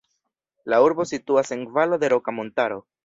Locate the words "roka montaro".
2.15-2.81